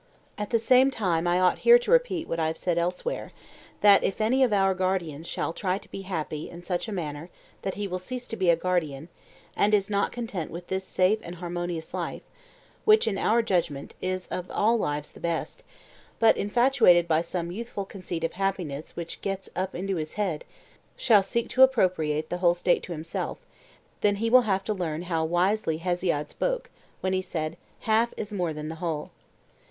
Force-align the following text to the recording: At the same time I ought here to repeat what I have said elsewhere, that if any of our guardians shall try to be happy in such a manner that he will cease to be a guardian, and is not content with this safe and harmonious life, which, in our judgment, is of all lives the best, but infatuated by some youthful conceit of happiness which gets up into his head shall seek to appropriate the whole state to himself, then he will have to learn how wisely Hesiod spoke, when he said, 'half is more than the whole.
At 0.35 0.49
the 0.49 0.57
same 0.57 0.89
time 0.89 1.27
I 1.27 1.39
ought 1.39 1.59
here 1.59 1.77
to 1.77 1.91
repeat 1.91 2.27
what 2.27 2.39
I 2.39 2.47
have 2.47 2.57
said 2.57 2.79
elsewhere, 2.79 3.31
that 3.81 4.03
if 4.03 4.19
any 4.19 4.41
of 4.41 4.51
our 4.51 4.73
guardians 4.73 5.27
shall 5.27 5.53
try 5.53 5.77
to 5.77 5.91
be 5.91 6.01
happy 6.01 6.49
in 6.49 6.63
such 6.63 6.87
a 6.87 6.91
manner 6.91 7.29
that 7.61 7.75
he 7.75 7.87
will 7.87 7.99
cease 7.99 8.25
to 8.25 8.35
be 8.35 8.49
a 8.49 8.55
guardian, 8.55 9.09
and 9.55 9.75
is 9.75 9.91
not 9.91 10.11
content 10.11 10.49
with 10.49 10.69
this 10.69 10.85
safe 10.85 11.19
and 11.21 11.35
harmonious 11.35 11.93
life, 11.93 12.23
which, 12.83 13.07
in 13.07 13.19
our 13.19 13.43
judgment, 13.43 13.93
is 14.01 14.25
of 14.29 14.49
all 14.49 14.75
lives 14.75 15.11
the 15.11 15.19
best, 15.19 15.61
but 16.17 16.35
infatuated 16.35 17.07
by 17.07 17.21
some 17.21 17.51
youthful 17.51 17.85
conceit 17.85 18.23
of 18.23 18.31
happiness 18.33 18.95
which 18.95 19.21
gets 19.21 19.51
up 19.55 19.75
into 19.75 19.97
his 19.97 20.13
head 20.13 20.43
shall 20.97 21.21
seek 21.21 21.47
to 21.49 21.61
appropriate 21.61 22.31
the 22.31 22.39
whole 22.39 22.55
state 22.55 22.81
to 22.81 22.91
himself, 22.91 23.37
then 24.01 24.15
he 24.15 24.31
will 24.31 24.41
have 24.49 24.63
to 24.63 24.73
learn 24.73 25.03
how 25.03 25.23
wisely 25.23 25.77
Hesiod 25.77 26.27
spoke, 26.31 26.71
when 27.01 27.13
he 27.13 27.21
said, 27.21 27.55
'half 27.81 28.15
is 28.17 28.33
more 28.33 28.51
than 28.51 28.67
the 28.67 28.75
whole. 28.81 29.11